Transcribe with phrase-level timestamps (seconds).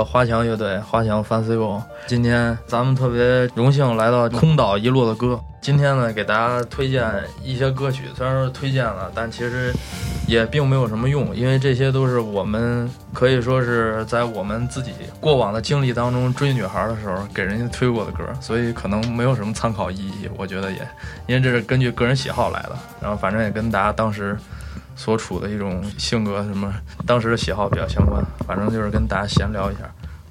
[0.00, 5.38] 个花墙乐队，花墙 Fancy 今天咱们特别荣幸来到空岛一路的歌。
[5.60, 7.04] 今天呢，给大家推荐
[7.44, 9.70] 一些歌曲，虽然说推荐了，但其实
[10.26, 20.30] 也并没有什么用，因为这些都是我们可以说是在我们自己过往的经历当中追女孩的时候给人家推过的歌，所以可能没有什么参考意义。
[20.38, 20.78] 我觉得也，
[21.26, 22.70] 因为这是根据个人喜好来的，
[23.02, 24.34] 然后反正也跟大家当时。
[24.96, 26.70] 所处的一种性格，什么
[27.06, 29.80] 当时的喜好比较相关，反正就是跟大家闲聊一下。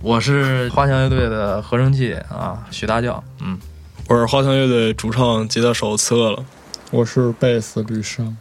[0.02, 3.60] 我是花墙乐队的合成器啊，许大教，嗯，
[4.08, 6.46] 我是花墙乐队主唱、吉他手刺客了，
[6.92, 8.38] 我是贝斯吕生，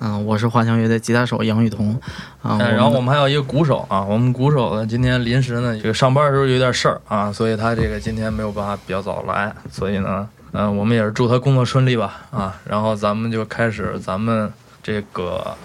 [0.00, 2.00] 嗯，我是花墙乐队吉他手杨雨桐，
[2.42, 14.52] 啊，然后我们还有一个鼓手啊，我们鼓手呢今天临时呢这个上班的时候有点事儿啊，所以他这个今天没有办法比较早来，所以呢，嗯，我们也是祝他工作顺利吧，啊，然后咱们就开始咱们。
[14.86, 15.56] 这个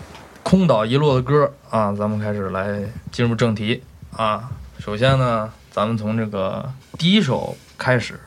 [0.43, 2.79] 空岛遗落的歌啊，咱们开始来
[3.11, 3.83] 进入正题
[4.15, 4.49] 啊。
[4.79, 8.17] 首先呢，咱们从这个第一首开始，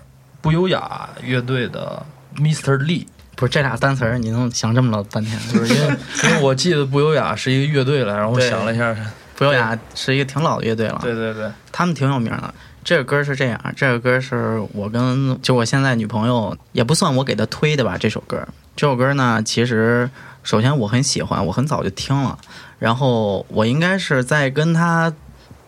[0.42, 2.04] 不优雅乐队的
[2.36, 2.76] Mr.
[2.76, 5.38] Lee，不是这俩单词儿，你能想这么老半天？
[5.50, 8.94] 就是因为因为我记得不优雅是一个乐队来，然后我想了一下，
[9.34, 10.98] 不优雅是一个挺老的乐队了。
[11.02, 12.52] 对对对，他们挺有名的。
[12.84, 17.96] 这个歌是这样，这个歌是我跟就我现在女朋友，也不算我给她推的吧。
[17.98, 18.46] 这首歌，
[18.76, 20.10] 这首歌呢，其实。
[20.44, 22.36] 首先我很喜欢，我很早就听了，
[22.80, 25.12] 然后我应该是在跟他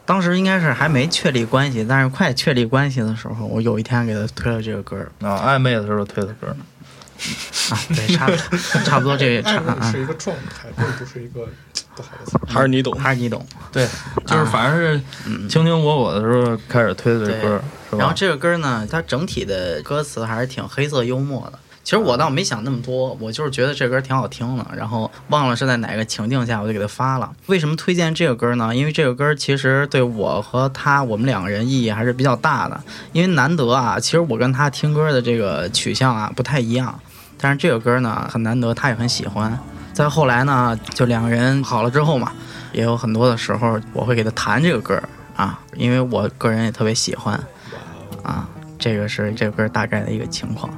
[0.07, 6.49] 当时应该是还没确立关系，但是快确立关系的时候，我有一天给他推了这个歌啊，暧昧的时候推的歌
[7.71, 11.49] 啊，对，差不多 差不多这个啊，是一个状态，并不是一个
[11.95, 13.89] 不好的词，还是你懂，还是你懂，对，
[14.27, 15.01] 就是反正是
[15.49, 17.63] 卿卿我我的时候开始推的这歌，
[17.97, 21.59] 然后这个歌呢，它整体的歌词还是挺黑色幽默的。
[21.84, 27.31] 其实我倒没想那么多，我就是觉得这歌挺好听的，然后忘了是在哪个情境下，我就给他发了。
[27.45, 28.75] 为什么推荐这个歌呢？
[28.75, 32.83] 因为这个歌其实对我和他我们两个人意义还是比较大的。
[33.12, 36.99] 因为难得啊，其实我跟他听歌的这个取向啊不太一样，
[37.39, 39.56] 但是这个歌呢很难得，他也很喜欢。
[39.93, 42.33] 再后来呢，就两个人好了之后嘛，
[42.73, 45.00] 也有很多的时候我会给他弹这个歌
[45.37, 47.39] 啊，因为我个人也特别喜欢
[48.23, 48.49] 啊。
[48.78, 50.69] 这个是这个歌大概的一个情况。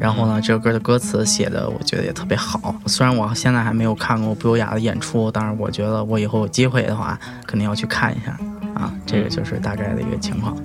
[0.00, 2.74] 然后呢，这首歌的歌词写的，我觉得也特别好。
[2.86, 8.36] 虽然我现在还没有看过不优雅的演出，但是我觉得我以后有机会的话，肯定要去看一下。
[8.74, 10.56] 啊，这个就是大概的一个情况。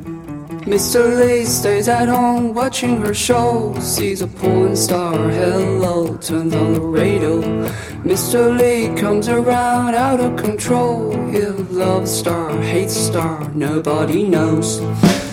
[0.66, 1.20] Mr.
[1.20, 3.74] Lee stays at home watching her show.
[3.80, 7.42] Sees a porn star, hello, turns on the radio.
[8.04, 8.58] Mr.
[8.58, 11.14] Lee comes around out of control.
[11.32, 11.42] He
[11.72, 14.82] loves star, hates star, nobody knows.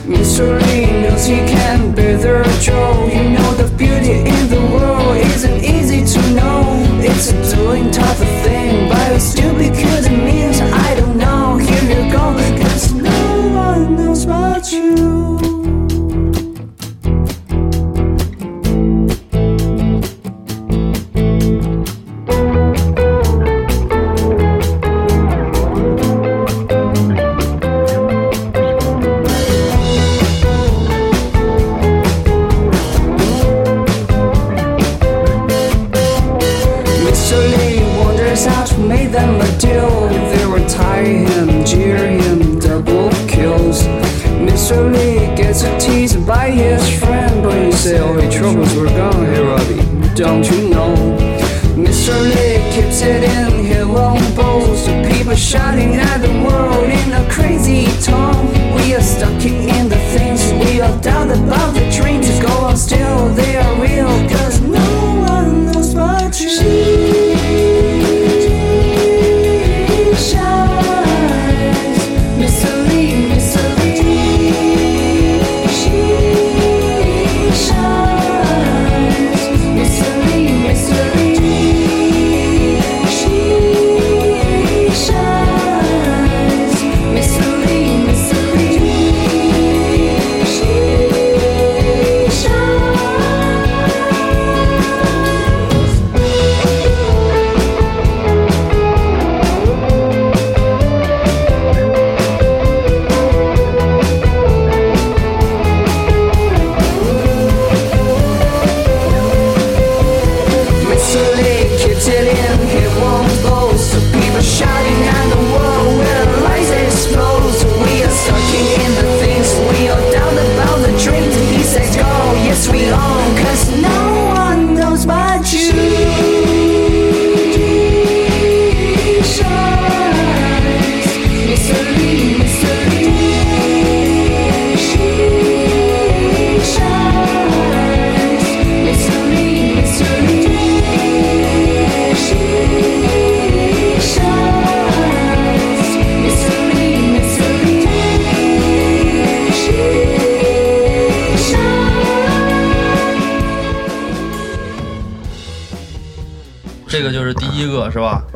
[0.05, 3.07] Lee knows he can't bear the joy.
[3.13, 6.65] You know the beauty in the world isn't easy to know.
[7.01, 11.02] It's a doing type of thing, but it's still because it means I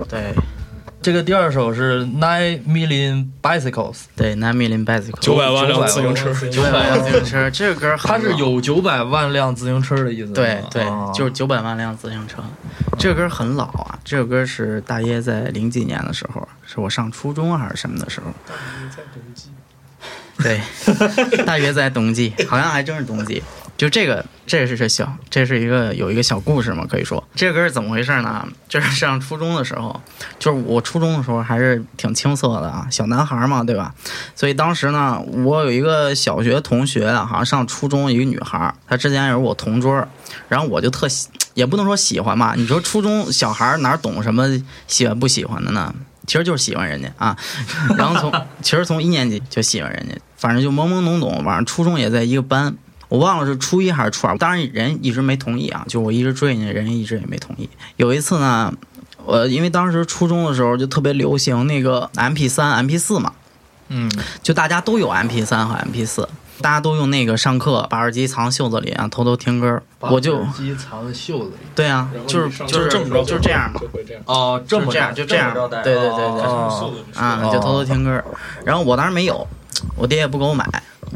[0.09, 0.35] 对
[1.03, 10.33] 这个第二首是 Nine Million Bicycles，对，Nine Million Bicycles，九百万辆自行车，九百万辆自行车， 这个歌它是老有九百万辆自行车的意思。
[10.33, 12.43] 对对啊，就是九百万辆自行车。
[12.99, 18.27] 这个歌很老啊，这首歌是大约在零几年的时候，是我上初中还是什么的时候？
[18.91, 19.51] 在冬季，
[20.43, 23.41] 对，大约在冬季，好像还真是冬季。
[23.77, 28.47] 就这个，这是这小，这是一个有一个小故事嘛，可以说这歌是怎么回事呢？
[28.69, 30.01] 就是上初中的时候，
[30.39, 33.93] 就是我初中的时候还是挺青涩的啊，小男孩嘛，对吧？
[34.35, 40.07] 所以当时呢，我有一个小学同学，好像上初中一个女孩，她之前也是我同桌，
[40.49, 44.47] 然后我就特喜，也不能说喜欢吧，你说初中小孩哪懂什么
[44.87, 45.93] 喜欢不喜欢的呢？
[46.27, 47.37] 其实就是喜欢人家啊，
[47.97, 52.77] 然后从其实从一年级就喜欢人家，反正就懵懵懂懂，反正初中也在一个班，
[53.09, 57.69] 我忘了是初一还是初二，当然人一直没同意啊，就我一直追人家，人家一直也没同意。
[57.97, 58.73] 有一次呢，
[59.25, 63.33] 我因为当时初中的时候就特别流行那个 MP 三、MP 四嘛，
[63.89, 64.11] 嗯，
[64.43, 66.29] 就大家都有 MP 三和 MP 四，
[66.61, 69.81] 大家都用那个上课把耳机藏袖子里啊，偷偷听歌。
[70.01, 71.57] 我就耳机藏在袖子里。
[71.75, 73.89] 对啊就是就是这么着就是这样嘛就。
[73.89, 74.23] 会这样。
[74.27, 78.23] 哦，这么就这样就这样对对对对哦啊，就偷偷听歌。
[78.65, 79.47] 然后我当时没有，
[79.97, 80.65] 我爹也不给我买，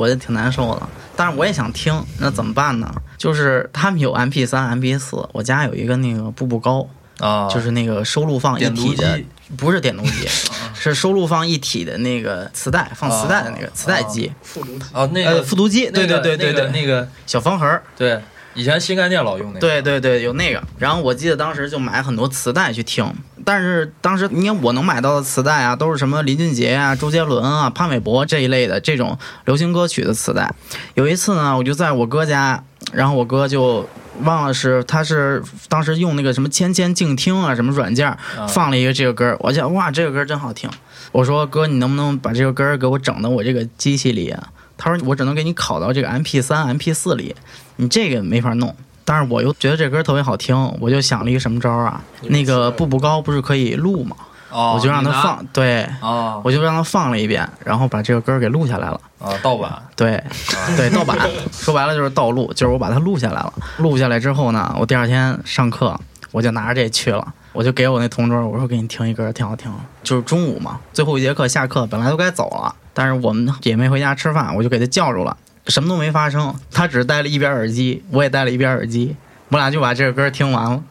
[0.00, 0.88] 我就挺难受的。
[1.14, 2.90] 但是我也想听，那怎么办呢？
[3.18, 6.88] 就是他们有 MP 三、MP 四，我家有一个那个步步高，
[7.18, 9.26] 啊，就是那个收录放一体的机，
[9.58, 10.26] 不是点读机，
[10.74, 18.18] 是收录放一体的那个磁带，放磁带的那个磁带机，复读体啊，那呃，个复读机，对对对对对，那个小方盒儿，对，
[18.60, 19.60] 以前新概念老用那个。
[19.60, 20.62] 对对对，有那个。
[20.78, 23.10] 然后我记得当时就买很多磁带去听，
[23.44, 30.54] 但是当时你看我能买到的磁带啊，都是什么林俊杰啊、周杰伦啊、潘玮柏这一类的这种流行歌曲的磁带。
[30.94, 32.62] 有一次呢，我就在我哥家，
[32.92, 33.88] 然后我哥就。
[34.24, 38.14] 忘了是他是当时用那个什么千千静听啊什么软件
[38.50, 40.68] 放了一个这个歌儿，我想哇这个歌儿真好听，
[41.10, 44.48] 我说哥你能不能把这个歌儿给我整到我这个机器里啊？
[44.80, 47.36] 他说我只能给你拷到这个 MP 三 MP 四里，
[47.76, 48.74] 你这个没法弄。
[49.04, 52.00] 但是我又觉得这歌特别好听，我就想了一个什么招儿啊？
[52.22, 54.16] 那个步步高不是可以录吗？
[54.50, 59.00] 哦，我就让他放，对，哦我就让他放了一遍，然后把这个歌给录下来了。
[59.20, 60.22] 啊盗版对，
[60.76, 61.16] 对，盗版，
[61.52, 63.52] 说白了就是盗录，就是我把它录下来了。
[63.78, 65.98] 录下来之后呢，我第二天上课
[66.32, 69.72] 我就拿着这去了，我就给我那同桌，我说给你听一歌，挺好听。
[70.02, 75.34] 就是中午嘛，最后一节课下课，本来都该走了，但是我们也没回家吃饭，我就给他叫住了，
[75.68, 79.16] 什么都没发生，他只戴了一边耳机，我也戴了一边耳机，
[79.48, 80.82] 我俩就把这个歌听完了。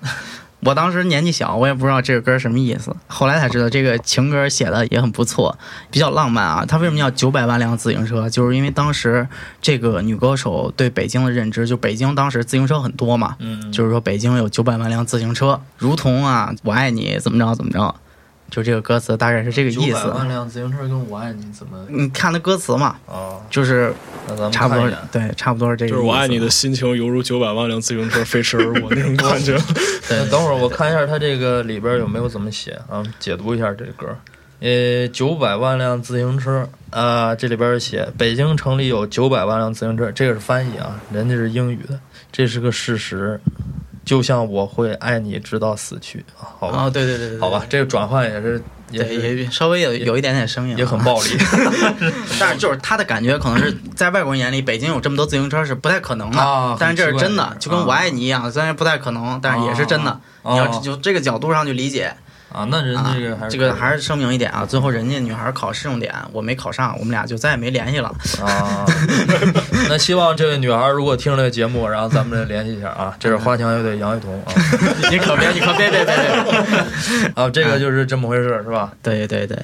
[0.62, 2.96] 我当时年纪小，我也不知道这个歌什么意思。
[3.06, 5.56] 后来才知道，这个情歌写的也很不错，
[5.92, 6.66] 比较浪漫啊。
[6.68, 8.28] 他为什么叫九百万辆自行车？
[8.28, 9.28] 就是因为当时
[9.62, 17.94] 这个女歌手对北京的认知，就北京当时自行车很多嘛，嗯，就是说北京有九百万辆自行车，如同啊我爱你怎么着怎么着，
[18.50, 20.08] 就这个歌词大概是这个意900思。
[20.10, 23.40] 万辆自行车跟我爱你怎么你看那歌词嘛，啊？
[23.50, 23.94] 就是
[24.52, 25.96] 差不多对，差不多是这个意思。
[25.96, 29.58] 就是我爱你的心情犹如九百万辆自行车飞驰而过那种感觉。
[30.10, 33.04] 对等会儿我看一下它这个里边有没有怎么写啊？
[33.20, 34.18] 解读一下这个歌。
[34.60, 42.00] 呃，九百万辆自行车啊、这里边写北京城里有九百万辆自行车，这个是翻译啊，人家是英语的，
[42.32, 43.40] 这是个事实。
[44.10, 51.30] 就像我会爱你直到死去，啊好吧，哦，对对对好吧，，这个转换也是也，是也稍微有有一点点生硬啊，也很暴力。
[52.40, 56.40] 但是就是他的感觉，可能是在外国人眼里，北京有这么多自行车是不太可能的。
[56.40, 60.10] 啊但是这是真的就跟我爱你一样，虽然不太可能，但是也是真的。
[60.10, 62.12] 啊你要就这个角度上去理解
[62.52, 64.66] 啊，那人家这个还是这个还是声明一点啊。
[64.66, 68.10] 最后人家女孩考试用点，我没考上，我们俩就再也没联系了。
[68.44, 68.86] 啊，
[69.88, 73.16] 那希望这位女孩如果听这个节目，然后咱们再联系一下啊。
[73.20, 74.54] 这是花墙乐队杨雨桐啊，
[75.12, 77.32] 你可别，你可别别别别！
[77.36, 78.92] 啊，这个就是这么回事，是吧？
[79.04, 79.58] 对对对，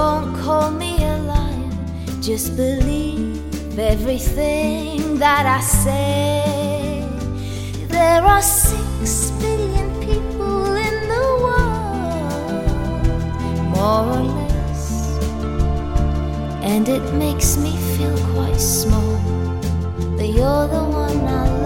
[0.00, 1.70] don't call me a liar,
[2.22, 7.04] just believe everything that I say.
[7.96, 12.66] There are six billion people in the world,
[13.74, 14.84] more or less,
[16.72, 19.16] and it makes me feel quite small.
[20.16, 21.59] But you're the one I love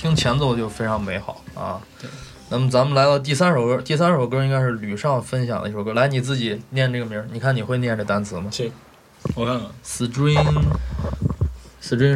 [0.00, 1.78] 听前奏就非常美好啊。
[2.48, 5.92] 那么咱们来到第三首歌，第三首歌应该是吕尚分享的一首歌。
[5.92, 8.72] 来，你自己念这个名儿，你看你会念这单词吗行，
[9.36, 10.56] 我看看？String，String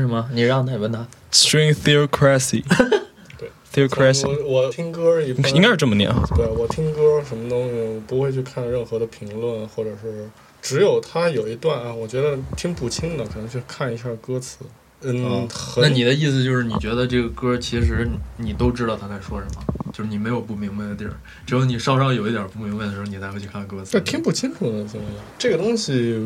[0.00, 0.31] 什么？
[0.33, 1.07] 你让他问他。
[1.31, 2.64] ，string theocracy，
[3.37, 3.50] 对
[3.87, 6.25] theocracy，我我听歌一般应该是这么念啊。
[6.35, 10.26] 对我听歌什么东西，我不会去看任何的评论，或者是
[10.62, 14.61] 只有他有一段啊，我觉得听不清的，可能去看一下歌词。
[15.04, 21.12] 嗯，那你的意思就是，你觉得这个歌其实你都知道他在说什么，就是你没有不明白的地儿，
[21.46, 24.00] 只有你稍稍有一点不明白的时候，你才会去看歌词这。
[24.00, 26.18] 听不清楚的情况下，这个东西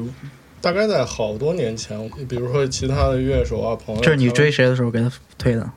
[0.61, 5.71] 大概在好多年前，比如说其他的乐手啊朋友，这是你追谁的时候给他推的？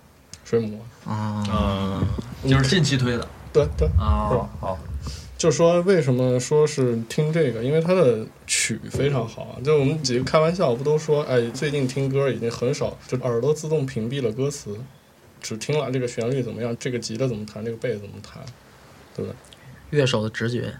[0.44, 1.44] 水母，啊？
[2.44, 3.28] 嗯，就是近期推的。
[3.54, 4.80] 对对，啊，好，
[5.42, 9.58] 就说为什么说是听这个，因为它的曲非常好啊。
[9.66, 14.80] 就我们几个开玩笑，不都说，哎，最近听歌已经很少，就耳朵自动屏蔽了歌词，
[15.42, 18.44] 只听了这个旋律怎么样，这个吉他怎么弹，这个贝怎么弹，
[19.16, 19.36] 对不对？
[19.90, 20.72] 乐手的直觉，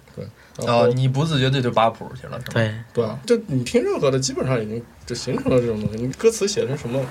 [0.60, 2.54] 然后、哦，你不自觉的就扒谱去了，是吧？
[2.54, 6.04] 对，对啊，就你听任何的，基本上已经就形成了这种东西。
[6.04, 7.04] 你歌词写成什么，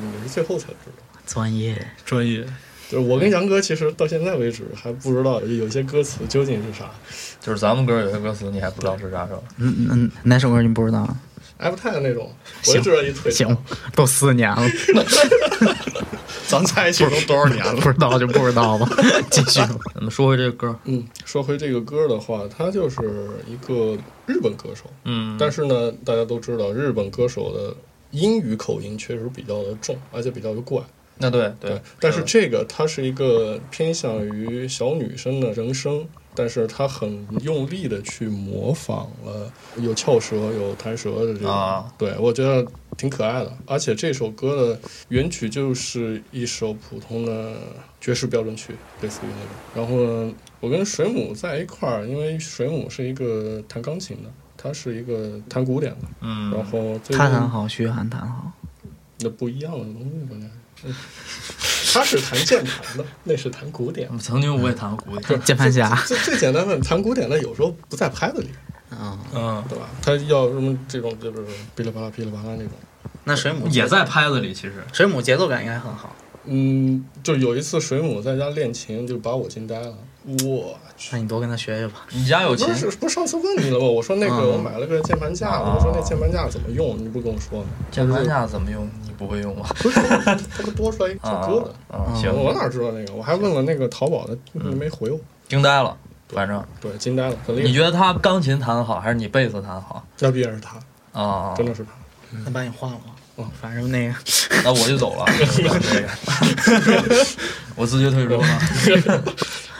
[0.00, 1.20] 你是最后才知道。
[1.26, 1.86] 专业。
[2.06, 2.46] 专业。
[2.90, 6.90] 就是我跟杨哥其实到现在为止还不知道有些歌词究竟是啥。
[7.40, 9.40] 就是咱们歌有些歌词你还不知道是啥是吧？
[9.58, 11.08] 嗯嗯，哪首歌你不知道
[11.58, 12.30] ？F 泰那种，
[12.66, 13.30] 我就知道一腿。
[13.30, 13.56] 行，
[13.94, 14.62] 都四年了，
[16.48, 17.74] 咱在一起都多少年了？
[17.76, 18.88] 不知道就不知道吧。
[19.30, 19.60] 继续。
[19.94, 22.98] 咱们说回这个歌，嗯，说回这个歌的话，他就是
[23.46, 27.76] 一个日本歌手，嗯，但是呢，大家都知道日本歌手的
[28.10, 30.80] 英语口音确实比较的重，而且比较的怪。
[31.18, 42.64] 那对对，但是这个它是一个偏向于小女生的人声，但是它很用力的去模仿了有翘舌、有弹舌的这种，啊对我觉得
[42.96, 43.52] 挺可爱的。
[43.66, 47.56] 而且这首歌的原曲就是一首普通的
[48.00, 49.50] 爵士标准曲，类似于那种。
[49.74, 58.52] 然后呢，我跟水母在一块儿，因为水母是一个弹钢琴的，他是一个弹古典的，嗯，然后最近他弹好，徐涵弹好。
[59.20, 60.54] 那不一样的东西，关键是。
[60.84, 60.94] 嗯
[61.92, 64.08] 他是弹键盘的，那是弹古典。
[64.18, 65.94] 曾经我也弹过古典， 键盘侠。
[66.06, 68.48] 最最简单的弹古典的，有时候不在拍子里，
[68.90, 69.88] 嗯，嗯，对吧？
[70.02, 71.42] 他要什么这种就是
[71.74, 72.72] 噼里啪啦噼里啪啦那种。
[73.24, 76.14] 那水母也在拍子里，其实水母节奏感应该很好。
[76.44, 79.94] 嗯，就有一次水母在家练琴，就把我惊呆了。
[80.24, 81.10] 我去！
[81.12, 82.06] 那你多跟他学学吧。
[82.10, 83.86] 你家有钱不是不是上次问你了吗？
[83.86, 86.98] 我说那个嗯我买了个键盘架，啊我说那键盘架怎么用？
[86.98, 87.66] 你不跟我说吗？
[87.90, 88.84] 键盘架怎么用？
[89.04, 89.66] 你不会用吗？
[89.78, 91.96] 不是，它不多出来一首啊歌的。
[91.96, 93.14] 啊，嗯行，我哪知道那个？
[93.14, 95.18] 我还问了那个淘宝的，没回我。
[95.48, 95.96] 惊呆了，
[96.28, 97.66] 反正对，惊呆了，很厉害。
[97.66, 100.04] 你觉得他钢琴弹得好，还是你贝斯弹得好？
[100.18, 100.78] 要必然是他，
[101.20, 101.90] 啊，真的是他。
[102.44, 103.14] 那把你换了吗？
[103.60, 104.14] 反正那个
[104.64, 105.24] 那我就走了，
[105.56, 105.62] 这
[106.82, 107.26] 个
[107.76, 109.24] 我自觉退出了。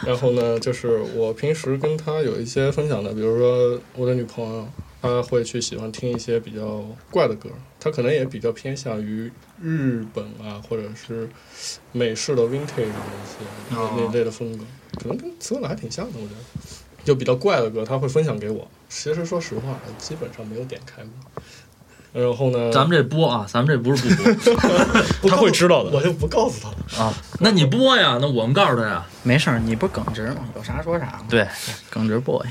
[0.05, 4.67] 然后呢，就是我平时跟他有一些分享的，比如说我的女朋友，
[5.01, 11.29] 她会去喜欢听一些比较怪的歌，她可能也比较偏向于日本啊，或者是
[11.91, 14.63] 美式的 vintage 的一些那那类的风格，
[15.01, 16.75] 可能跟词文还挺像的，我觉得。
[17.01, 18.69] 就比较怪的歌，他会分享给我。
[18.89, 21.41] 其实说实话，基本上没有点开过。
[22.11, 24.57] 然后呢，咱们这播啊，咱们这不是不
[25.21, 27.05] 播 他会知道的我就不告诉他了。
[27.05, 29.05] 啊，那你播呀，那我们告诉他呀。
[29.23, 30.37] 没事儿，你不耿直吗？
[30.55, 31.25] 有啥说啥嘛。
[31.29, 31.47] 对，
[31.89, 32.43] 耿直 boy，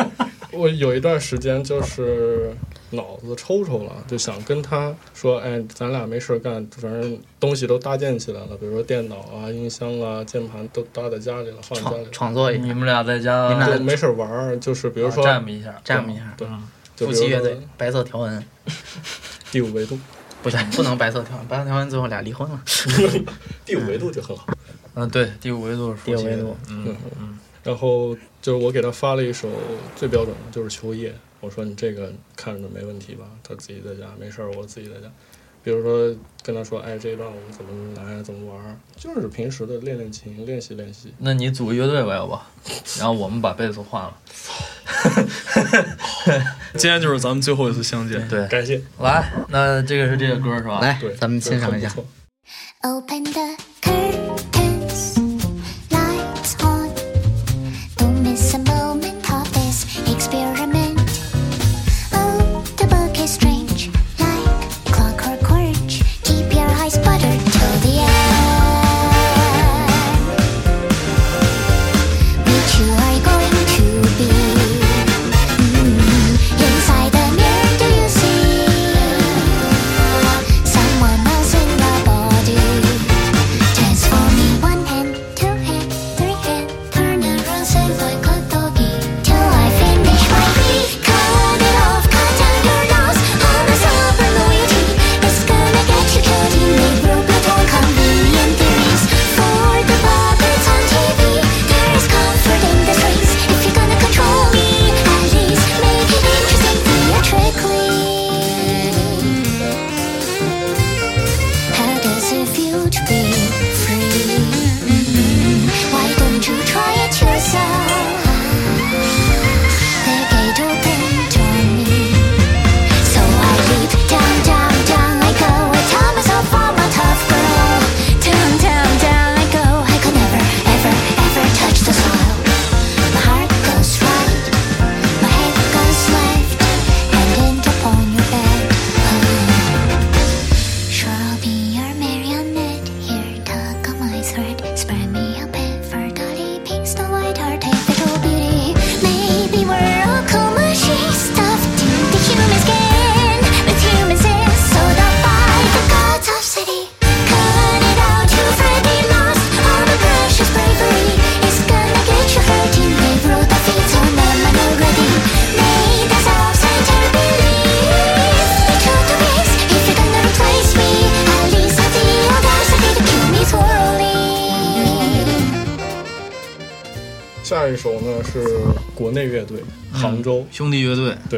[0.52, 2.54] 我有一段时间就是
[2.90, 12.10] 脑子抽抽了，就想跟他说，哎，咱俩没事干，反正东西都搭建起来了，比如说电脑啊、音箱啊、键盘都搭在家里了，放在家里创了。
[12.12, 16.32] 创作一下，你们俩在家你们俩没事儿玩儿，就是比如说，占一下，占一下。
[16.36, 16.48] 对
[16.96, 18.44] 夫妻乐队，白色条纹，
[19.50, 19.98] 第五维度，
[20.42, 22.62] 不行，不能白色条纹，白色条纹最后俩离婚了。
[23.66, 24.46] 第五维度就很好。
[24.94, 29.48] 嗯，对，第五维度是夫妻第五维度嗯嗯，然后就是我给他发了一首
[29.96, 31.10] 最标准的，就是《秋夜》。
[31.40, 33.24] 我说你这个看着没问题吧？
[33.42, 35.10] 他自己在家没事儿，我自己在家。
[35.64, 41.14] 比如说跟他说，哎，这一段我们怎么来，怎么玩，就是平时的练练琴，练习练习。
[41.18, 42.38] 那你组个乐队吧，要不？
[42.98, 44.12] 然后我们把贝斯换了。
[46.74, 48.26] 今天就是咱们最后一次相见。
[48.28, 50.80] 对，感谢，来，那这个是这个歌是吧？
[50.80, 51.92] 来对，，咱们欣赏一下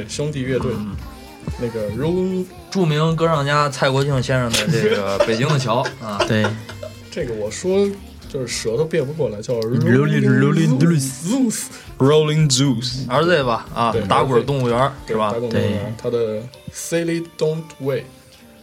[0.04, 0.72] 对兄弟乐队，
[1.60, 6.44] 那个 Rolling，著名歌唱家蔡国庆先生的这个 《北京的桥》啊，对，
[7.10, 7.88] 这个我说
[8.28, 15.32] 就是舌头变不过来，叫 Rolling- Rolling Zeus，Rolling Juice，RZ 吧啊对，打滚动物园是吧？
[15.32, 15.38] 打？
[15.38, 15.70] 工动物对。
[15.70, 18.02] 园，他的 Silly Don't Wait。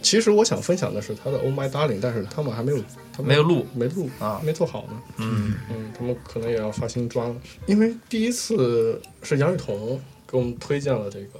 [0.02, 2.80] 其实我想分享的是他的 Oh My Darling，但是他们还没有，
[3.14, 4.42] 他们没有录没录啊。
[4.44, 5.00] 没做好呢。
[5.18, 7.36] 嗯，嗯，他们可能也要发新专了，
[7.68, 10.02] 因为第一次是杨雨桐
[10.32, 11.40] 给我们推荐了这个，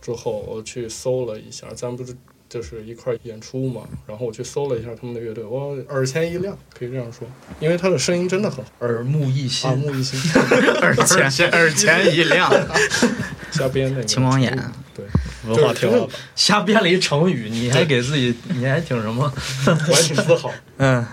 [0.00, 2.16] 之后我去搜了一下，咱不是
[2.48, 7.28] 就是一块演出嘛，然后我去搜了一下他们的乐队，我耳前一亮，可以这样说，
[7.60, 10.18] 因为他的声音真的很好，耳目一新 耳新，目一新，
[10.80, 10.94] 耳
[11.28, 12.50] 前耳前一亮，
[13.52, 14.56] 瞎编那个 青光眼，
[14.94, 15.04] 对，
[15.46, 16.08] 文化天花板。
[16.34, 19.30] 瞎编了一成语，你还给自己，你还挺什么？
[19.66, 21.06] 我还挺自豪， 嗯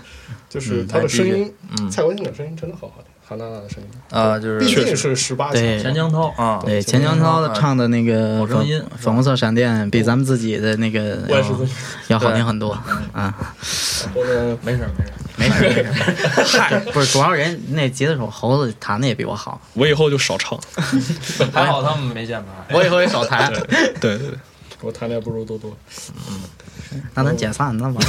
[0.50, 11.20] 就是他的声音，嗯蔡国庆的声音真的好好听，韩娜娜的声音，啊，就毕是竟是十八对强，钱江涛啊，对，钱江涛唱的那个好声音粉粉红色闪电比咱们自己的那个
[12.08, 12.72] 要好听很多
[13.12, 13.34] 啊。
[14.16, 14.90] 没事没事，
[15.36, 20.58] 没事没事，嗨， 不是主要人那吉他手猴子弹的也比我好，我以后就少唱。
[21.52, 22.66] 还好他们没键盘。
[22.78, 23.52] 我以后也少弹。
[23.52, 23.62] 对
[24.00, 24.30] 对对，
[24.82, 25.76] 我谈恋爱不如多多。
[26.30, 26.40] 嗯
[27.14, 28.00] 那咱解散那吧。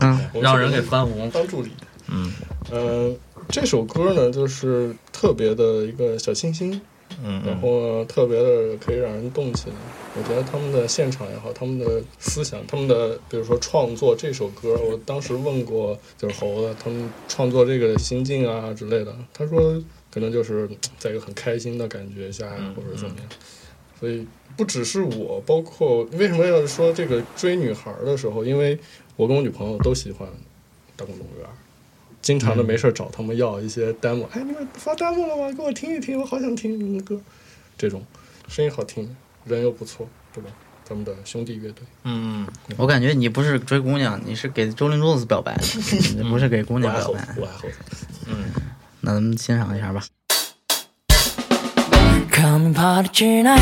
[0.00, 1.30] 嗯，让人给翻红。
[1.30, 1.72] 当助理。
[2.08, 2.30] 嗯
[2.70, 3.16] 嗯，
[3.48, 6.72] 这首歌呢，就是特别的一个小清新，
[7.22, 9.76] 嗯嗯然后呢，特别的可以让人动起来。
[10.16, 19.80] 我觉得他们的现场也好，他们的思想，他们的比如说创作这首歌，我当时问过就是猴子，他们创作这个心境啊之类的，他说
[20.12, 23.28] 可能就是在一个很开心的感觉下，嗯或者怎么样。
[24.00, 24.26] 所以
[24.56, 28.78] 不只是我，包括为什么要说这个追女孩的时候，因为
[29.16, 30.28] 我跟我女朋友都喜欢
[30.96, 31.48] 大公动物园。
[32.24, 35.52] 经常的没事儿找他们要一些 demo，、哎，你们发 demo 了吗？
[35.52, 37.20] 给我听一听，我好想听你们的歌。
[37.76, 38.02] 这种
[38.48, 40.48] 声音好听，人又不错，对吧？
[40.84, 42.46] 咱们的兄弟乐队，嗯，
[42.78, 45.54] 我感觉你不是追姑娘，你是给周林珠子表白，
[46.16, 47.68] 你不是给姑娘表白。，我爱猴。
[49.02, 50.02] 那咱们欣赏一下吧。
[52.32, 53.60] Come and party tonight.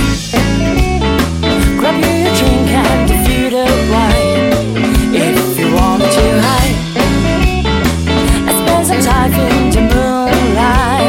[1.81, 4.53] Grab you a drink and a few the wine.
[5.12, 6.92] If you want to hide,
[8.93, 11.02] Sometimes in the moonlight.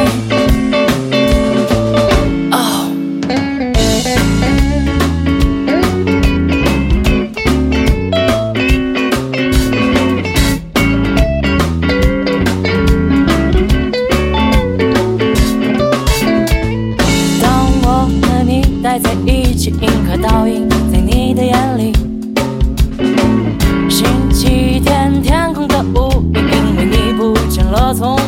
[27.93, 28.22] was home.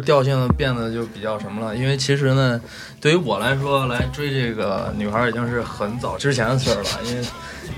[0.00, 2.60] 调性变得就比较什么了，因为其实呢，
[3.00, 7.24] 对于我来说，来追这个女孩已经是很早之前的事儿了，因为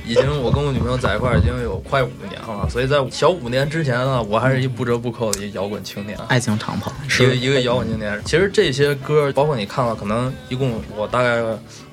[0.07, 6.19] 已经我跟我女朋友在一块已经有快五年了，所以在小五年之前呢，我还是一不折不扣的一摇滚青年。
[6.29, 8.21] 爱情长跑，一个一个摇滚青年。
[8.25, 11.43] 其实这些歌，包括你看了，可能一共我大概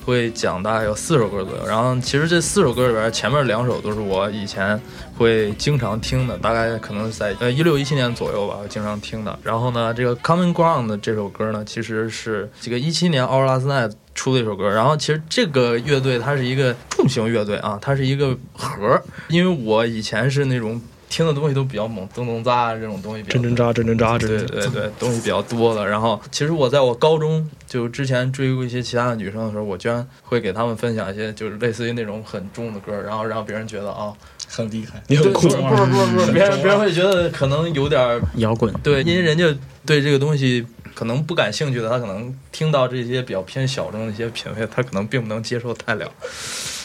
[0.05, 1.65] 会讲大概有四首歌左右。
[1.67, 4.79] 然后其实这四首歌里边，前面两首都是我以前
[5.17, 9.37] 会经常听的，大概可能在呃一六一七年左右吧，我经常听的。
[9.43, 14.69] 然后呢，这个 Common Ground 这首歌呢，其实是这个一七年 Our Last Night 出的一首歌。
[14.69, 20.81] 然后其实这个乐队它是一个重型乐队啊，它是一个盒儿，因为我以前是那种。
[21.09, 25.85] 听的东西都比较猛，噔噔扎这种东西比较真真扎，真真扎，真对真对对，东西比较多的。
[25.85, 34.13] 然后，其实我在我高中就之前追过一些其他的女生的时候，我居然会给她们分享一些就是类似于那种很重的歌，然后让别人觉得啊，
[34.47, 35.01] 很厉害。
[35.07, 38.71] 你很酷不是不是不是，别人别人会觉得可能有点儿 摇滚。
[38.83, 39.45] 对，因为人家
[39.85, 46.11] 对这个东西可能不感兴趣的，他可能听到这些比较偏小众的一些品味，他可能并不能接受太了。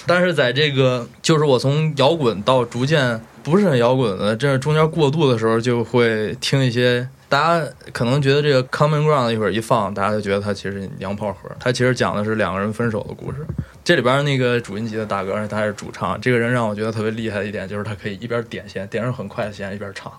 [0.07, 13.39] 但是在这个就是我从摇滚到逐渐不是很摇滚的这中间过渡的时候，就会听一些大家可能觉得这个 Common Ground 一会儿一放，大家就觉得它其实娘炮盒，它其实讲的是两个人分手的故事。
[13.83, 20.13] 这里边那个主音级的大哥他是主唱，这个人让我觉得特别厉害的一点就是他可以一边点弦，点上很快的弦一边唱。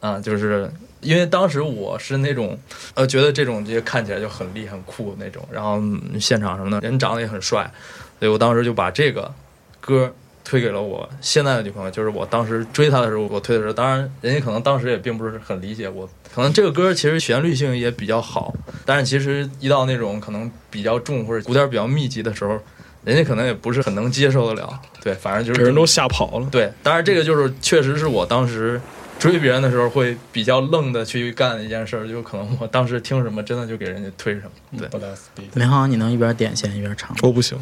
[0.00, 0.70] 啊，就是
[1.02, 2.58] 因为当时我是那种，
[2.94, 7.70] 呃，觉得这种这些看起来就很厉害、很酷那种，然后、嗯现场什么的，人长得也很帅，
[8.20, 9.32] 所以我当时就把这个
[9.80, 18.52] 歌推给了我现在的女朋友，就是我当时追她的时候，我推的时候，当然人家可能当时也并不是很理解我，可能这个歌其实旋律性也比较好，
[18.84, 22.58] 但是其实一到那种可能比较重或者鼓点比较密集的时候，
[23.04, 26.48] 人家可能也不是很能接受得了，对，反正就是人都吓跑了。
[26.50, 28.80] 对，当然这个就是确实是我当时
[29.18, 34.50] 追别人的时候会比较愣的去干的一件事儿，就可能我当时听什么，真的就给人家推什么。
[34.78, 34.88] 对。
[35.54, 37.16] 林航，你能一边点线一边唱吗？
[37.22, 37.58] 我不行，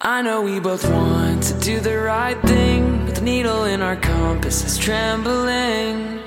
[0.00, 3.96] I know we both want to do the right thing But the needle in our
[3.96, 6.20] compass is trembling.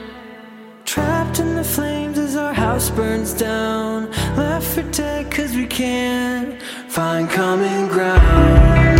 [0.85, 4.09] Trapped in the flames as our house burns down.
[4.35, 8.96] Left for dead cause we can't find common ground.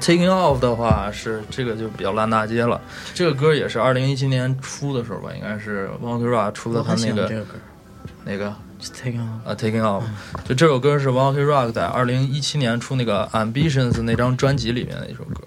[0.00, 2.80] Taking Off 的话是这个就比较烂大街了。
[3.14, 7.30] 这个歌也是二零一七年初的时候吧，应该是 Wonky Rock 出的他那个
[8.24, 9.48] 哪个 Taking Off。
[9.48, 10.02] 啊 Taking Off，
[10.44, 15.44] 就这首歌是 Wonky Rock 在二零一七年出那个 Ambitions 那张专辑里面的一首歌。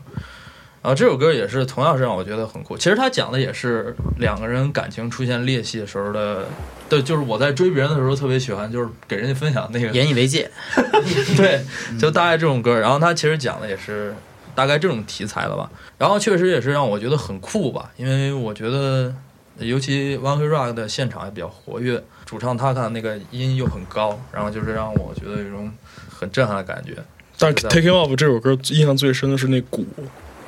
[0.81, 2.77] 然后这首歌也是同样是让我觉得很酷。
[2.77, 6.45] 其实他讲的也是两个人感情出现裂隙的时候的，
[6.89, 10.51] 对，就是我在追别人的时候特别喜欢，就是给人家分享那个引以为戒，
[11.37, 11.63] 对，
[11.97, 12.77] 就大概这种歌。
[12.77, 14.13] 然后他其实讲的也是
[14.55, 15.69] 大概这种题材了吧。
[15.97, 19.13] 然后确实也是让我觉得很酷吧，因为我觉得，
[19.57, 25.71] 尤其 One Ok Rock 的现场也比较活跃，主唱他看那个音又很高，然后就是让我觉得有一种
[26.09, 26.95] 很震撼的感觉。
[27.37, 29.85] 但是《Taking Off》这首歌印象最深的是那鼓，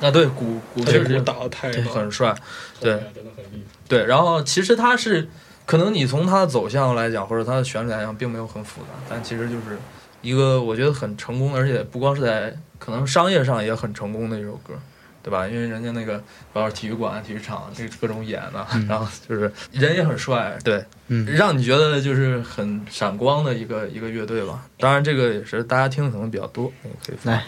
[0.00, 2.34] 啊，对，鼓鼓确实打的太很帅，
[2.80, 3.74] 对真的很厉害。
[3.88, 4.04] 对。
[4.06, 5.28] 然后其实他是，
[5.66, 9.76] 可能你从它的走向来讲，或者它的旋律来讲，并没有很复杂，但其实就是
[10.22, 14.74] 一个我觉得很成功，而且不光是在可能商业上也很成功的一首歌。
[15.22, 15.44] 对吧？
[15.48, 16.18] 因为人家那个，
[16.52, 24.64] 包括体育馆、体育场，这各种演的，然后就是人也很帅，对，嗯让你觉得就是很闪光的一个一个乐队吧。
[24.78, 27.42] 当然，这个也是大家听的可能比较多，那个可以放来，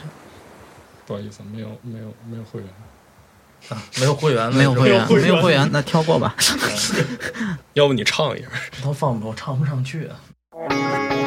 [1.07, 2.69] 不好意思，没有没有没有会员。
[3.69, 6.35] 啊没有会员没有会员， 会员没有会员，那跳过吧。
[7.75, 8.49] 要不你唱一下？
[8.83, 11.18] 他放不，我唱不上去啊。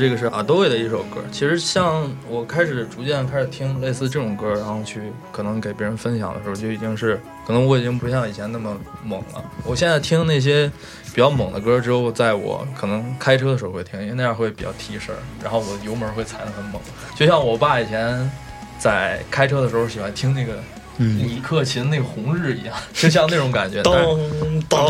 [0.00, 1.20] 这个是阿多维的一首歌。
[1.30, 9.44] 其实像我开始逐渐开始听类似这种歌，然后去可能给别人分享的时候，就已经是可能我已经不像以前那么猛了。
[9.66, 10.72] 我现在听那些
[11.14, 16.80] 比较猛的歌，只有在我可能开车的时候会听，因为那样会比较提神儿，然后我的油门会踩得很猛。
[17.14, 18.30] 就像我爸以前
[18.78, 20.54] 在开车的时候喜欢听那个
[21.02, 23.80] 嗯，李克勤那个《红日》一样，就像那种感觉。
[23.82, 24.06] 但是
[24.68, 24.86] 当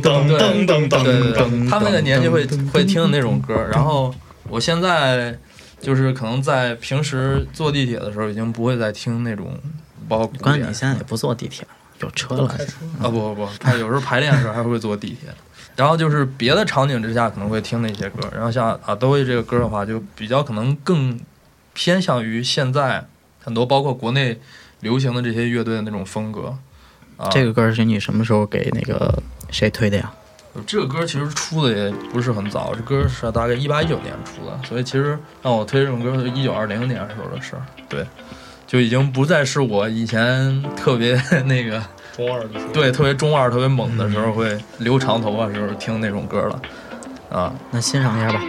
[0.00, 3.54] 当当当当对对对，当，他们那个年纪会会听的那种歌。
[3.70, 4.14] 然后
[4.52, 5.34] 我现在
[5.80, 9.58] 就是可能在平时坐地铁的时候，已经不会再听那种
[10.06, 11.68] 包括关键你现在也不坐地铁了，
[12.00, 12.46] 有车了。
[13.00, 15.30] 啊不不不，他有时候排练的时候还会坐地铁。
[15.74, 21.18] 然后就是别的场景之下可能会听那些歌，然后像啊都会这个歌的话，就比较可能更
[21.72, 23.06] 偏向于现在
[23.40, 24.38] 很多包括国内
[24.80, 26.58] 流行的这些乐队的那种风格。
[27.16, 30.12] 啊，这个歌是你什么时候给那个谁推的呀？
[30.66, 37.62] 这个歌其实出的也不是很早，这歌是大概一八一九年出的，所以其实让我推这种歌是一九二零年时候的事儿。
[37.88, 38.06] 对，
[38.66, 41.14] 就已经不再是我以前特别
[41.46, 41.82] 那个
[42.14, 46.62] 中二的时候，对特别中二、特别猛的时候会留长头发时候听那种歌了。
[47.30, 48.42] 啊，那欣赏一下吧。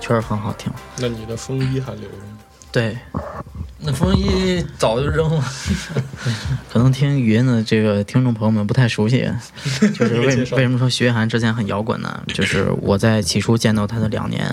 [0.00, 0.72] 确实很好听。
[0.98, 2.38] 那你的风衣还留着吗？
[2.72, 2.98] 对，
[3.78, 5.44] 那风衣早就扔了。
[6.72, 9.30] 可能听语音的这个听众朋友们不太熟悉，
[9.94, 12.22] 就是为介绍为什么说徐涵之前很摇滚呢？
[12.26, 14.44] 就是我在起初见到他的两年，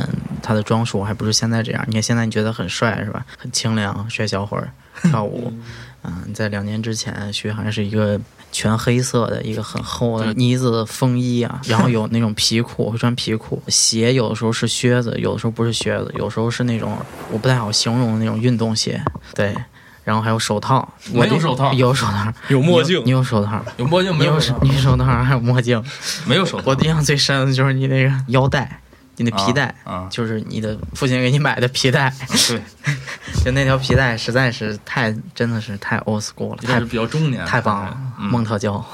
[0.43, 1.83] 他的装束还不是现在这样。
[1.87, 3.25] 你看现在你觉得很帅是吧？
[3.39, 4.71] 很清凉，帅小伙儿
[5.09, 5.51] 跳舞。
[6.03, 8.19] 嗯，在两年之前，徐涵是一个
[8.51, 16.97] 全黑色的一个很厚的呢子风衣啊， 然后有那种皮裤，会穿皮裤，鞋有的时候是靴子，有的时候不是靴子，有时候是那种
[17.31, 19.01] 我不太好形容的那种运动鞋，
[19.33, 19.55] 对。
[20.03, 24.59] 然后还有手套，没有手套有手套，有墨镜你有手套，有墨镜没有手套？
[24.63, 25.81] 你手套还有墨镜。
[26.25, 26.63] 没有手套。
[26.65, 28.81] 我印象最深的就是你那个腰带，
[29.22, 32.11] 你的皮带，啊啊就是你的父亲给你买的皮带，
[32.47, 32.61] 对，
[33.45, 38.74] 就那条皮带实在是太，真的是太 old school 了，太这是比较中年，太棒了，嗯蒙特胶。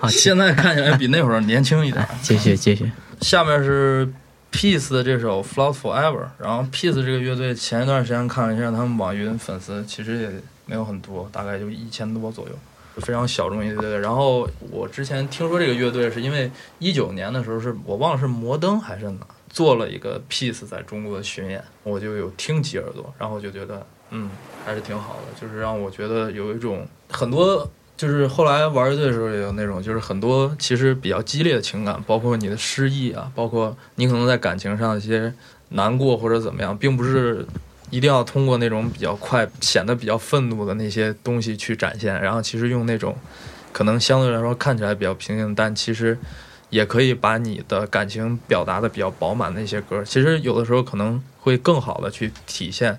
[0.00, 2.06] 好，现在看起来比那会儿年轻一点。
[2.22, 2.90] 继续继续，
[3.20, 4.10] 下面是
[4.52, 10.30] Peace 的这首《Float Forever》，然后 Peace 这个乐队前一段时间看了一下他们网易云粉丝，其实也
[10.66, 12.58] 没有很多，大概就一千多左右，
[12.96, 13.98] 非常小众一个乐队。
[13.98, 24.30] 然后我之前听说这个乐队是因为一九年的时候是我忘了是摩登还是哪做了一个 piece 在中国的巡演，我就有听几耳朵，然后就觉得嗯
[24.64, 27.68] 还是挺好的，就是让我觉得有一种很多。
[27.96, 35.30] 就是后来玩乐队的时候也有那种，就是很多其实比较激烈的情感，包括你的失意啊，包括你可能在感情上一些
[35.68, 37.44] 难过或者怎么样，并不是
[37.90, 43.16] 一定要通过那种比较快显得比较愤怒的那些东西去展现，然后其实用那种
[43.72, 46.16] 可能相对来说看起来比较平静，但其实
[46.70, 52.96] 也可以把你的感情表达的比较饱满的一些歌，其实有的时候可能会更好的去体现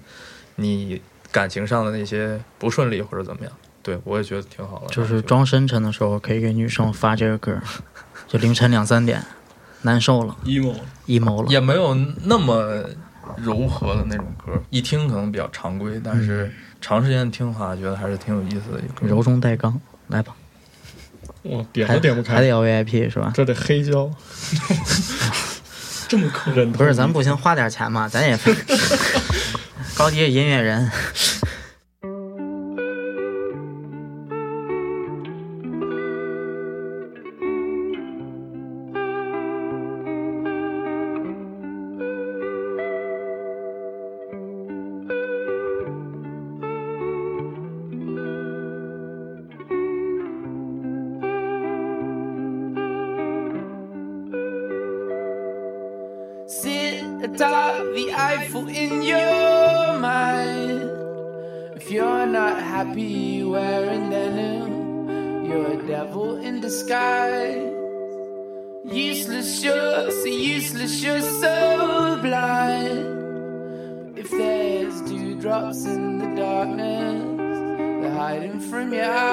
[0.57, 3.51] 你感情上的那些不顺利或者怎么样。
[3.83, 4.93] 对，我也觉得挺好的。
[4.93, 7.57] 就是装深沉的时候，可以给女生发这个歌，
[8.27, 9.23] 就凌晨两三点，
[9.81, 11.47] 难受了 emo，emo 了。
[11.49, 12.83] 也没有那么
[13.37, 19.07] 柔和的那种歌，一听可能比较常规，但是长时间听的话，觉得还是挺有意思的一个。
[19.07, 20.35] 柔中带刚，来吧，
[21.43, 23.31] 哇，点还都点不开，还得要 VIP 是吧？
[23.33, 24.09] 这得黑胶，
[26.07, 28.37] 这么坑人不是，咱不行，花点钱嘛，咱也
[29.95, 30.91] 高级音乐人。
[78.91, 79.30] mir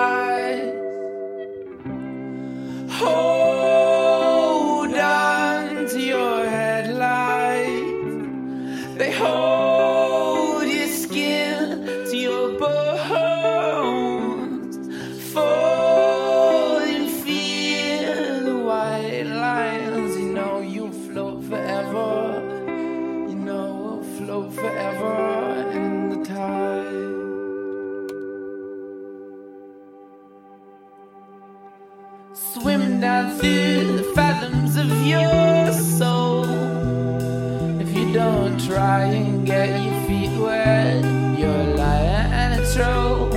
[38.12, 41.02] don't try and get your feet wet,
[41.38, 43.28] you're a liar and a troll.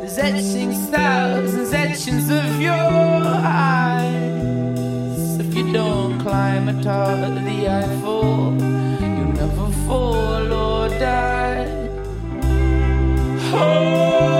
[0.00, 4.18] There's etchings, thousands etchings of your eyes.
[5.40, 8.54] If you don't climb atop the Eiffel,
[9.00, 11.66] you'll never fall or die.
[13.50, 14.31] Hold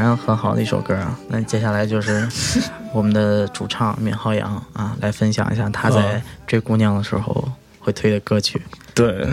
[0.00, 1.18] 很好的一首歌啊。
[1.28, 2.26] 那接下来就是
[2.94, 7.46] 我们的主唱闵浩洋啊，来分享一下他在追姑娘的时候
[7.78, 8.60] 会推的歌曲。
[8.94, 9.26] 对，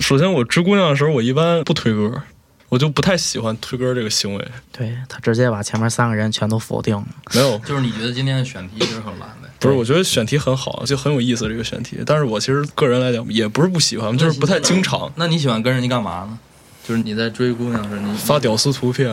[0.00, 2.22] 首先我追姑娘的时候，我一般不推歌，
[2.68, 4.48] 我就不太喜欢推歌这个行为。
[4.70, 7.04] 对他直接把前面三个人全都否定了。
[7.34, 11.98] 没有， 就是你觉得今天的选题其实很烂的，不是，我觉得选题很好，就很有意思这个选题。
[12.04, 16.38] 但是我其实个人来讲，也不是不喜欢，就是不太经常那你喜欢跟人家干嘛呢？
[16.86, 19.10] 就是你在追姑娘时，你发，屌丝图片。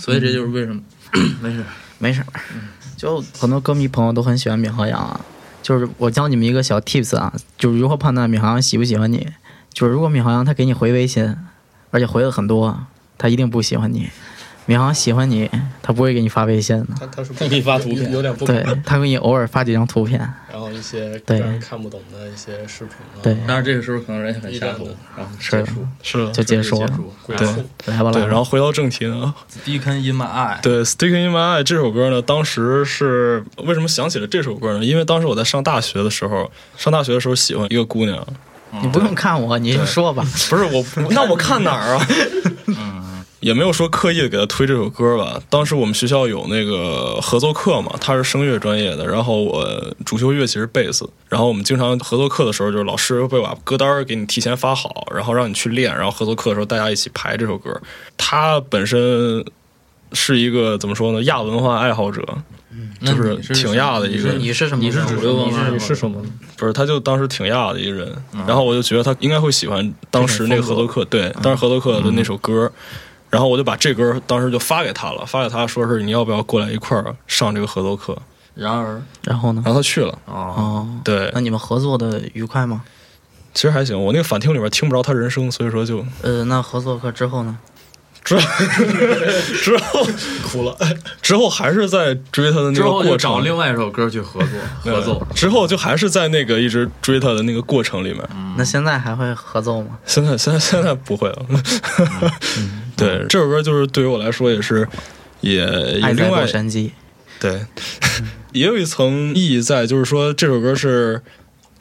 [0.00, 0.80] 所以这就是为什么。
[1.42, 1.64] 没事，
[1.98, 2.24] 没事，
[2.96, 5.20] 就很多歌迷朋友都很喜欢闵浩洋啊。
[5.62, 9.28] 就是我教你们一个小 tips 啊，就是如何判断闵浩洋喜不喜欢你。
[9.72, 11.36] 就是如果闵浩洋他给你回微信，
[11.90, 12.86] 而且回了很多，
[13.18, 14.08] 他一定不喜欢你。
[14.66, 15.50] 闵浩洋喜欢你，
[15.82, 16.86] 他不会给你发微信的。
[17.00, 18.04] 他他是他给你发图片。
[18.04, 20.20] 有有点不对他给你偶尔发几张图片，
[20.52, 23.36] 然后一些对让人看不懂的一些视频啊，对。
[23.48, 24.86] 但是这个时候可能人家很下头，
[25.16, 25.64] 然后是
[26.02, 27.00] 是，就结束了。
[27.26, 27.46] 对。
[27.86, 34.84] 来吧来吧，然后回到正题呢，Stick in my eye，对《Stick in My Eye》这首歌呢，当时是为什么想起了这首歌呢？
[34.84, 38.24] 因为当时我在上大学的时候，上大学的时候喜欢一个姑娘，
[38.82, 40.22] 你不用看我，你就说吧。
[40.48, 42.06] 不是我，那我看哪儿啊？
[43.40, 45.40] 也没有说刻意的给他推这首歌吧。
[45.48, 49.66] 当时我们学校有那个合作课嘛，他是声乐专业的，然后我
[50.04, 57.70] 主修乐器是贝斯，然后我们经常合作课的时候，就是老师会把歌单给你提前发好，然后让你去练，然后合作课的时候大家一起排这首歌。
[58.16, 59.44] 他本身
[60.12, 62.22] 是一个怎么说呢，亚文化爱好者，
[63.00, 64.84] 那就是挺亚的一个你是什么？
[64.84, 66.22] 你是主流文化你是什么？
[66.58, 68.14] 不是，他就当时挺亚的一个人，
[68.46, 72.70] 然后我就觉得他应该会喜欢当时那个合作课，对，当时合作课的那首歌，
[73.30, 78.16] 然后我就把这歌当时就发给他了，发给他说是你要不要过来一块儿上这个合作课，
[78.54, 79.62] 然而，然后呢？
[79.64, 82.82] 然后他去了，哦，哦，对那，你们合作的愉快吗？
[83.54, 87.56] 其实还行，我那个反听里边听不着他人声，所以说就呃，那合作课之后呢？
[88.38, 90.06] 之之后
[90.44, 90.76] 哭了，
[91.20, 93.44] 之后还是在追他的那个过后就找程。
[93.44, 94.48] 另外一首歌去合作
[94.80, 98.22] 合奏，之后就还是在那个一直追他的那个过程里面，
[98.56, 99.98] 那现在还会合奏吗？
[100.06, 101.46] 现在现在现在不会了。
[102.96, 104.86] 对，这首歌就是对于我来说也是
[105.40, 106.90] 也也爱在另外洛杉矶。
[107.40, 107.64] 对，
[108.52, 111.22] 也有一层意义在，就是说这首歌是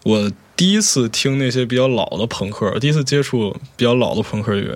[0.03, 4.75] 我第一次听那些比较老的朋克，第一次接触比较老的朋克乐。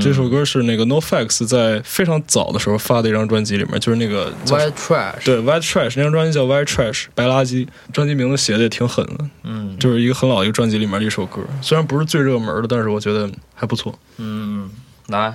[0.00, 9.76] 这首歌是那个 NoFX 在非常早的时候发的一张专辑里面，就是那个叫 White Trash，对 White Trash 那张专辑叫 White Trash 白垃圾，专辑名字写的也挺狠的，嗯。
[9.78, 13.98] 就是一个很老一个专辑里面的一首歌，虽然不是最热门的，但是我觉得还不错。
[14.18, 14.70] 嗯，
[15.08, 15.34] 来，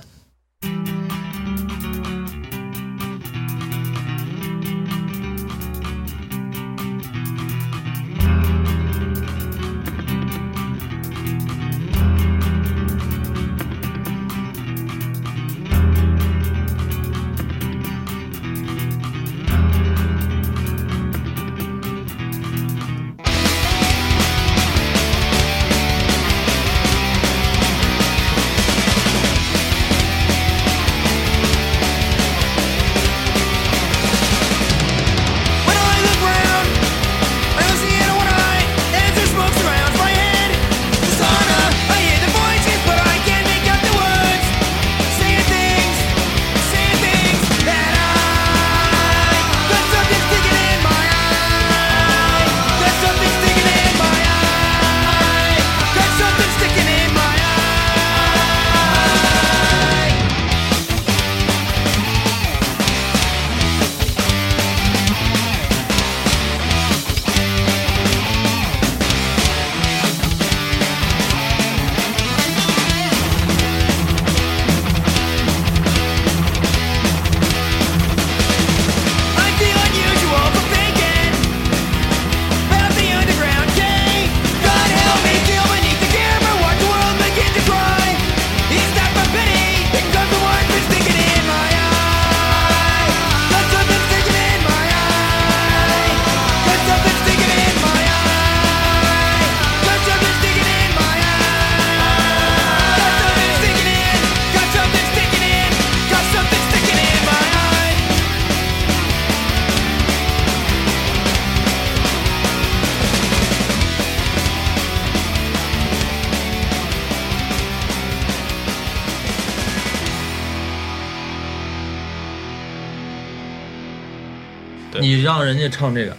[125.67, 126.15] 家唱这个，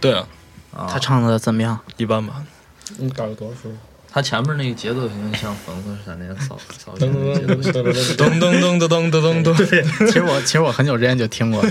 [0.00, 0.26] 对啊，
[0.74, 1.78] 啊他唱的怎么样？
[1.96, 2.42] 一般吧。
[2.98, 3.78] 你打了多少分？
[4.12, 11.70] 他前面那个节奏型像粉色闪电扫 扫噔噔噔噔噔噔，噔噔噔噔噔噔噔，其实我其实我很久之前就听过了。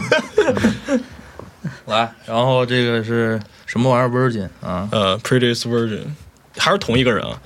[1.85, 6.03] 来，然后这个是什么玩意儿？Virgin 啊，呃，Prettiest Virgin，
[6.57, 7.41] 还是同一个人啊。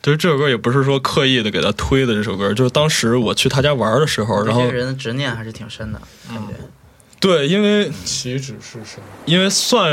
[0.00, 6.54] 就是这首歌也不是说刻意的给他推的这首歌，就是当时我去他家玩的时候，然后对这个人的执念还是挺深的，感觉。
[7.20, 9.02] 对，因为岂止是什么？
[9.26, 9.90] 因为算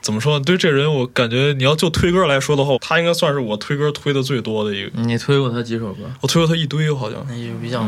[0.00, 4.90] 怎么说，对这人我感觉你要就推歌来说的话，他应该算是我推歌推的最多的一个。
[5.00, 6.02] 你推过他几首歌？
[6.20, 7.24] 我推过他一堆，好像。
[7.28, 7.84] 那就比较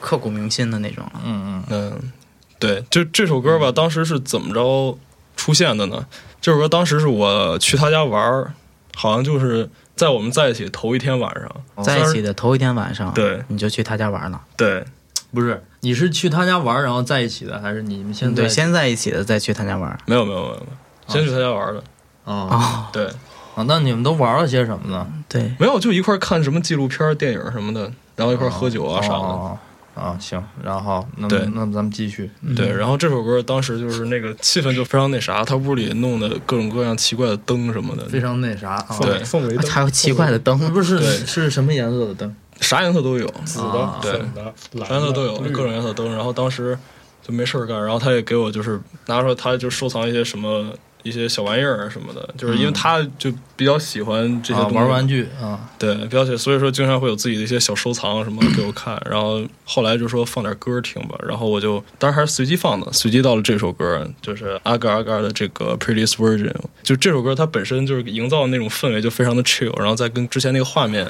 [0.00, 1.20] 刻骨铭心的那种了。
[1.24, 2.12] 嗯嗯，嗯，
[2.58, 4.96] 对，就这首歌吧，当时是怎么着
[5.36, 6.06] 出现的呢？
[6.40, 8.54] 这首歌当时是我去他家玩儿，
[8.94, 11.28] 好像就是在我们在一起头一天晚
[11.74, 14.40] 上，在一起的头一天晚上，对你就去他家玩了。
[14.56, 14.84] 对，
[15.32, 19.98] 不是，你是去他家玩然后在一起的，还是你们先对，先在一起的，再去他家玩。
[20.06, 20.66] 没有没有没有没有，
[21.06, 21.82] 先去他家玩的，
[22.24, 22.48] 哦。
[22.50, 23.06] 哦，对，
[23.54, 23.64] 啊？
[23.66, 25.06] 那你们都玩了些什么呢？
[25.28, 29.14] 对，没有就一块看什么纪录片、电影什么的，然后一块喝酒啊啥的。
[29.18, 29.58] 哦
[29.94, 31.40] 啊，行，然后那对。
[31.54, 32.30] 那咱们继续。
[32.54, 39.18] 对，然后这首歌当时就是那个气氛就非常那啥，他屋里弄的各种各样奇怪的灯什么的，非常那啥啊，对。
[39.24, 42.36] 氛围灯，还有奇怪的灯，不是是什么颜色的灯？
[42.60, 46.10] 啥颜色都有，紫啊的、对粉的、蓝啥颜色都有，各种颜色灯。
[46.14, 46.78] 然后当时
[47.22, 50.72] 就没事儿干，然后他也给我就是拿出来，他就收藏一些什么
[51.04, 59.00] 一些小玩意儿啊什么的，就是因为他就比较喜欢这些玩玩具啊，对，比较喜，所以说经常会有自己的一些小收藏什么的给我看。
[59.08, 66.52] 然后后来就说放点歌听吧，然后我就当时还是随机放的，随机到了这首歌，就是阿嘎阿嘎的这个 Prettiest Virgin。
[66.82, 71.06] 就这首歌它本身就是营造那种氛围就非常的 chill，然后再跟之前那个画面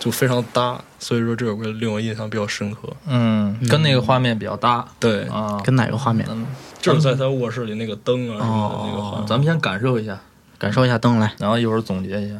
[0.00, 2.88] 就非常搭，所以说这首歌令我印象比较深刻。
[3.06, 5.60] 嗯，跟那个画面比较搭对，啊。
[5.62, 6.26] 跟哪个画面？
[6.30, 6.46] 嗯，
[6.80, 9.26] 就是在他卧室里那个灯啊什么的那个画面。
[9.28, 10.18] 咱们先感受一下，
[10.58, 11.32] 感受一下灯来。
[11.38, 12.36] 然后一会儿总结一下。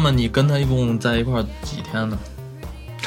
[0.00, 2.18] 么你跟他一共在一块儿几天呢？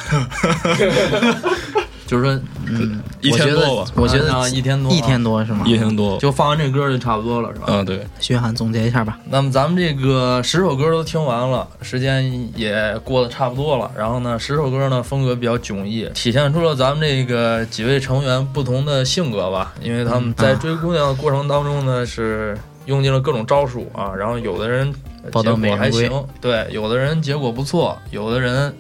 [2.05, 5.63] 就是说，嗯，一我觉得天多吧我觉得啊一天多啊一天多是吗？
[5.65, 7.65] 一天多，就放完这歌就差不多了，是吧？
[7.69, 9.17] 嗯，对，徐涵总结一下吧。
[9.29, 13.89] 那么咱们这个十首歌都听完了，时间也过得差不多了。
[13.97, 19.73] 然后呢，十首歌呢风格比较迥异，体现出了咱们这个几位成员不同的性格吧。
[19.81, 24.13] 因为他们在追姑娘的过程当中呢，是用尽了各种招数啊。
[24.13, 24.93] 然后有的人
[25.24, 28.74] 呃抱得结果还美人归行，对，有的人结果不错，有的人。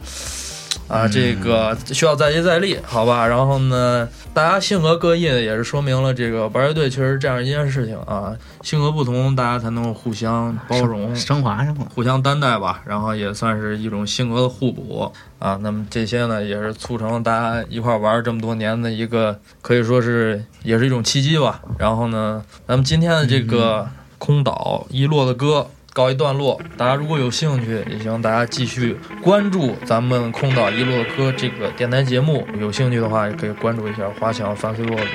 [0.89, 3.25] 啊，这个需要再接再厉，好吧？
[3.25, 11.65] 然后呢，大家性格各异呢，也是说明了这个玩乐队确实这样一件事情啊，性格不同，大家才能互相包容、升华。
[11.95, 15.57] 互相担待吧，然后也算是一种性格的互补啊。
[15.61, 21.61] 那么这些呢，也是促成了大家一块玩这么多年的一个，可以说是也是一种契机吧。
[21.79, 23.87] 然后呢，咱们今天的这个
[24.17, 25.67] 空岛一落的歌。
[25.93, 32.47] 告一段落，大家如果有兴趣，也希望大家继续关注咱们空岛一洛哥这个电台节目。
[32.59, 35.05] 有兴趣的话，也可以关注一下花墙范飞洛的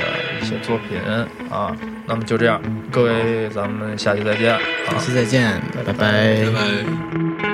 [0.41, 0.99] 一些作品
[1.51, 1.77] 啊。
[2.07, 4.61] 那么就这样，各位，咱们下期再见啊！
[4.87, 7.48] 下期再见，拜拜拜拜。